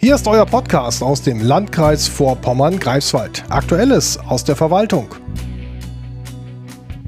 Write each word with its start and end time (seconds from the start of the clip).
Hier 0.00 0.14
ist 0.14 0.28
euer 0.28 0.46
Podcast 0.46 1.02
aus 1.02 1.22
dem 1.22 1.40
Landkreis 1.40 2.06
Vorpommern-Greifswald. 2.06 3.42
Aktuelles 3.48 4.16
aus 4.16 4.44
der 4.44 4.54
Verwaltung. 4.54 5.08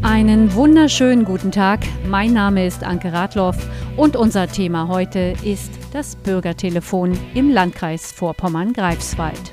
Einen 0.03 0.53
wunderschönen 0.55 1.25
guten 1.25 1.53
Tag. 1.53 1.83
Mein 2.09 2.33
Name 2.33 2.67
ist 2.67 2.83
Anke 2.83 3.13
Radloff 3.13 3.57
und 3.97 4.17
unser 4.17 4.49
Thema 4.49 4.89
heute 4.89 5.35
ist 5.45 5.71
das 5.93 6.17
Bürgertelefon 6.17 7.17
im 7.35 7.53
Landkreis 7.53 8.11
Vorpommern-Greifswald. 8.11 9.53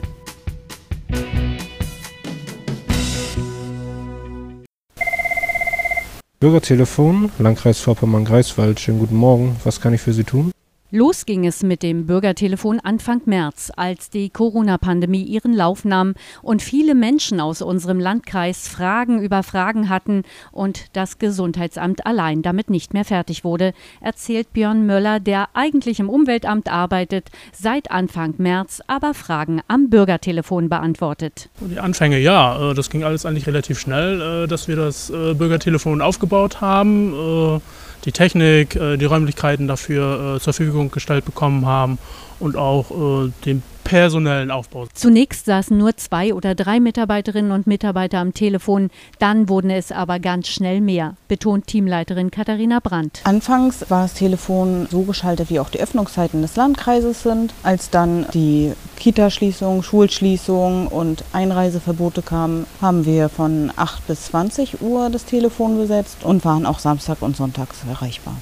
Bürgertelefon, 6.40 7.32
Landkreis 7.38 7.80
Vorpommern-Greifswald. 7.82 8.80
Schönen 8.80 8.98
guten 8.98 9.16
Morgen. 9.16 9.58
Was 9.64 9.80
kann 9.80 9.94
ich 9.94 10.02
für 10.02 10.14
Sie 10.14 10.24
tun? 10.24 10.52
Los 10.90 11.26
ging 11.26 11.46
es 11.46 11.64
mit 11.64 11.84
dem 11.84 12.05
Bürgertelefon 12.05 12.80
Anfang 12.80 13.22
März, 13.26 13.73
als 13.76 14.09
die 14.09 14.30
Corona-Pandemie 14.30 15.23
ihren 15.23 15.54
Lauf 15.54 15.84
nahm 15.84 16.14
und 16.41 16.62
viele 16.62 16.95
Menschen 16.95 17.41
aus 17.41 17.62
unserem 17.62 18.00
Landkreis 18.00 18.70
Fragen 18.70 19.22
über 19.22 19.44
Fragen 19.44 19.90
hatten 19.90 20.23
und 20.54 20.86
das 20.94 21.20
Gesundheitsamt 21.20 22.05
allein 22.05 22.42
damit 22.42 22.70
nicht 22.70 22.94
mehr 22.94 23.04
fertig 23.04 23.44
wurde, 23.44 23.73
erzählt 24.00 24.54
Björn 24.54 24.86
Möller, 24.86 25.20
der 25.20 25.50
eigentlich 25.55 26.00
im 26.00 26.09
Umweltamt 26.09 26.72
arbeitet, 26.72 27.31
seit 27.52 27.92
Anfang 27.92 28.36
März 28.38 28.81
aber 28.88 29.14
Fragen 29.14 29.59
am 29.67 29.90
Bürgertelefon 29.90 30.70
beantwortet. 30.70 31.50
Die 31.59 31.80
Anfänge, 31.80 32.17
ja, 32.17 32.72
äh, 32.72 32.73
das 32.73 32.90
ging 32.90 33.04
alles 33.04 33.26
eigentlich 33.26 33.45
relativ 33.45 33.78
schnell, 33.78 34.45
äh, 34.45 34.48
dass 34.48 34.70
wir 34.70 34.78
das 34.78 35.09
äh, 35.09 35.34
Bürgertelefon 35.34 36.02
aufgebaut 36.02 36.62
haben 36.62 37.62
die 38.06 38.12
Technik, 38.12 38.76
äh, 38.76 38.98
die 38.98 39.06
Räumlichkeiten 39.06 39.68
dafür 39.68 40.36
äh, 40.36 40.40
zur 40.40 40.54
Verfügung 40.54 40.92
gestellt 40.92 41.26
bekommen 41.26 41.66
haben 41.66 41.98
und 42.40 42.56
auch 42.56 42.92
äh, 43.26 43.32
den 43.46 43.64
personellen 43.88 44.52
Aufbau. 44.52 44.88
Zunächst 44.93 45.45
saßen 45.45 45.77
nur 45.77 45.95
zwei 45.95 46.33
oder 46.33 46.55
drei 46.55 46.81
Mitarbeiterinnen 46.81 47.52
und 47.52 47.67
Mitarbeiter 47.67 48.19
am 48.19 48.33
Telefon, 48.33 48.89
dann 49.17 49.47
wurden 49.47 49.69
es 49.69 49.93
aber 49.93 50.19
ganz 50.19 50.49
schnell 50.49 50.81
mehr, 50.81 51.16
betont 51.30 51.67
Teamleiterin 51.67 52.30
Katharina 52.30 52.80
Brandt. 52.81 53.21
Anfangs 53.23 53.89
war 53.89 54.03
das 54.03 54.13
Telefon 54.13 54.88
so 54.91 55.03
geschaltet, 55.03 55.49
wie 55.49 55.61
auch 55.61 55.69
die 55.69 55.80
Öffnungszeiten 55.80 56.41
des 56.41 56.58
Landkreises 56.58 57.23
sind. 57.23 57.53
Als 57.63 57.89
dann 57.89 58.25
die 58.33 58.73
Kitaschließung, 58.97 59.83
Schulschließung 59.83 60.88
und 60.88 61.23
Einreiseverbote 61.31 62.21
kamen, 62.21 62.65
haben 62.81 63.05
wir 63.05 63.30
von 63.30 63.71
8 63.73 64.05
bis 64.05 64.25
20 64.25 64.81
Uhr 64.81 65.09
das 65.09 65.23
Telefon 65.23 65.77
besetzt 65.77 66.25
und 66.25 66.43
waren 66.43 66.65
auch 66.65 66.80
Samstag 66.80 67.21
und 67.21 67.38
Sonntags 67.38 67.77
erreichbar. 67.89 68.35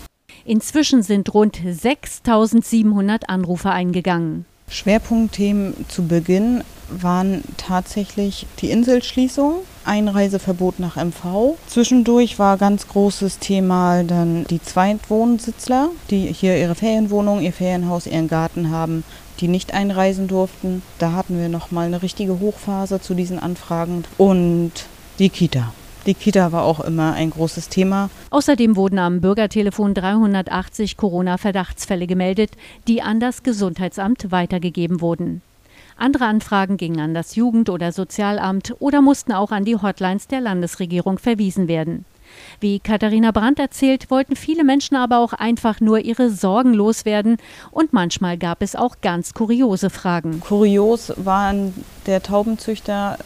Inzwischen 0.43 1.03
sind 1.03 1.31
rund 1.33 1.59
6700 1.63 3.29
Anrufe 3.29 3.69
eingegangen. 3.69 4.45
Schwerpunktthemen 4.67 5.85
zu 5.87 6.07
Beginn 6.07 6.63
waren 6.89 7.43
tatsächlich 7.57 8.45
die 8.59 8.71
Inselschließung, 8.71 9.55
Einreiseverbot 9.85 10.79
nach 10.79 10.95
MV. 10.95 11.55
Zwischendurch 11.67 12.39
war 12.39 12.57
ganz 12.57 12.87
großes 12.87 13.39
Thema 13.39 14.03
dann 14.03 14.45
die 14.45 14.61
Zweitwohnsitzler, 14.61 15.89
die 16.09 16.27
hier 16.27 16.57
ihre 16.57 16.75
Ferienwohnung, 16.75 17.41
ihr 17.41 17.53
Ferienhaus, 17.53 18.07
ihren 18.07 18.27
Garten 18.27 18.71
haben, 18.71 19.03
die 19.39 19.47
nicht 19.47 19.73
einreisen 19.73 20.27
durften. 20.27 20.81
Da 20.99 21.13
hatten 21.13 21.39
wir 21.39 21.49
nochmal 21.49 21.87
eine 21.87 22.01
richtige 22.01 22.39
Hochphase 22.39 23.01
zu 23.01 23.13
diesen 23.13 23.39
Anfragen 23.39 24.03
und 24.17 24.71
die 25.19 25.29
Kita. 25.29 25.73
Die 26.05 26.13
Kita 26.13 26.51
war 26.51 26.63
auch 26.63 26.81
immer 26.81 27.13
ein 27.13 27.31
großes 27.31 27.69
Thema. 27.69 28.11
Außerdem 28.29 28.75
wurden 28.75 28.99
am 28.99 29.21
Bürgertelefon 29.21 29.95
380 29.95 30.97
Corona-Verdachtsfälle 30.97 32.05
gemeldet, 32.05 32.51
die 32.87 33.01
an 33.01 33.19
das 33.19 33.41
Gesundheitsamt 33.41 34.31
weitergegeben 34.31 35.01
wurden. 35.01 35.41
Andere 35.97 36.25
Anfragen 36.25 36.77
gingen 36.77 36.99
an 36.99 37.13
das 37.15 37.35
Jugend- 37.35 37.69
oder 37.69 37.91
Sozialamt 37.91 38.75
oder 38.79 39.01
mussten 39.01 39.31
auch 39.31 39.51
an 39.51 39.65
die 39.65 39.77
Hotlines 39.77 40.27
der 40.27 40.41
Landesregierung 40.41 41.17
verwiesen 41.17 41.67
werden. 41.67 42.05
Wie 42.59 42.79
Katharina 42.79 43.31
Brandt 43.31 43.59
erzählt, 43.59 44.09
wollten 44.09 44.35
viele 44.35 44.63
Menschen 44.63 44.95
aber 44.95 45.19
auch 45.19 45.33
einfach 45.33 45.79
nur 45.81 45.99
ihre 45.99 46.29
Sorgen 46.29 46.73
loswerden 46.73 47.37
und 47.71 47.93
manchmal 47.93 48.37
gab 48.37 48.61
es 48.61 48.75
auch 48.75 48.97
ganz 49.01 49.33
kuriose 49.33 49.89
Fragen. 49.89 50.39
Kurios 50.39 51.13
waren 51.17 51.73
der 52.05 52.21
Taubenzüchter, 52.21 53.17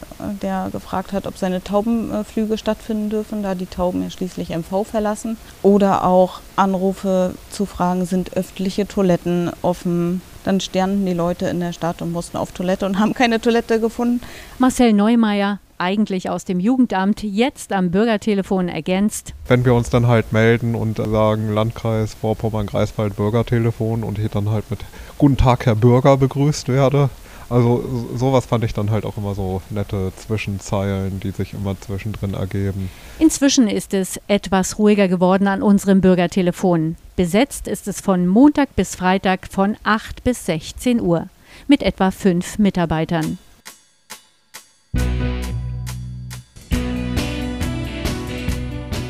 der 0.42 0.70
gefragt 0.72 1.14
hat, 1.14 1.28
ob 1.28 1.38
seine 1.38 1.64
Taubenflüge 1.64 2.58
stattfinden 2.58 3.10
dürfen, 3.10 3.44
da 3.44 3.56
die 3.56 3.66
Tauben 3.66 4.02
ja 4.02 4.10
schließlich 4.10 4.50
MV 4.50 4.86
verlassen. 4.86 5.38
Oder 5.62 6.06
auch 6.06 6.42
Anrufe 6.56 7.36
zu 7.50 7.66
fragen, 7.66 8.06
sind 8.06 8.36
öffentliche 8.36 8.88
Toiletten 8.88 9.52
offen? 9.62 10.22
Dann 10.44 10.60
standen 10.62 11.06
die 11.06 11.14
Leute 11.14 11.48
in 11.48 11.60
der 11.60 11.74
Stadt 11.74 12.02
und 12.02 12.12
mussten 12.12 12.38
auf 12.38 12.52
Toilette 12.52 12.86
und 12.86 13.00
haben 13.00 13.14
keine 13.14 13.42
Toilette 13.42 13.80
gefunden. 13.80 14.22
Marcel 14.58 14.94
Neumeier, 14.94 15.60
eigentlich 15.80 16.30
aus 16.30 16.46
dem 16.46 16.60
Jugendamt, 16.60 17.24
jetzt 17.24 17.74
am 17.74 17.92
Bürgertelefon 17.92 18.68
ergänzt. 18.68 19.34
Wenn 19.48 19.66
wir 19.66 19.74
uns 19.74 19.90
dann 19.90 20.08
halt 20.08 20.32
melden 20.34 20.76
und 20.76 20.98
sagen 20.98 21.54
Landkreis 21.54 22.14
Vorpommern-Greifswald 22.16 23.16
Bürgertelefon 23.16 24.04
und 24.04 24.18
hier 24.18 24.30
dann 24.30 24.50
halt 24.50 24.70
mit 24.70 24.80
Guten 25.18 25.38
Tag, 25.38 25.66
Herr 25.66 25.76
Bürger 25.76 26.18
begrüßt 26.18 26.68
werde. 26.70 27.10
Also 27.50 27.84
sowas 28.16 28.46
fand 28.46 28.64
ich 28.64 28.74
dann 28.74 28.92
halt 28.92 29.06
auch 29.06 29.18
immer 29.18 29.34
so 29.34 29.62
nette 29.72 30.12
Zwischenzeilen, 30.16 31.20
die 31.20 31.32
sich 31.32 31.54
immer 31.54 31.80
zwischendrin 31.82 32.36
ergeben. 32.36 32.92
Inzwischen 33.18 33.68
ist 33.68 33.94
es 33.94 34.20
etwas 34.28 34.78
ruhiger 34.78 35.08
geworden 35.08 35.48
an 35.48 35.64
unserem 35.64 36.00
Bürgertelefon. 36.00 36.96
Besetzt 37.16 37.68
ist 37.68 37.88
es 37.88 38.02
von 38.02 38.28
Montag 38.28 38.76
bis 38.76 38.96
Freitag 38.96 39.48
von 39.50 39.78
8 39.84 40.24
bis 40.24 40.46
16 40.46 41.02
Uhr 41.02 41.28
mit 41.68 41.82
etwa 41.82 42.12
fünf 42.12 42.60
Mitarbeitern. 42.60 43.40